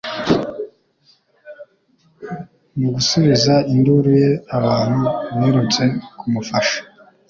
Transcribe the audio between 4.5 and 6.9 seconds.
abantu birutse kumufasha.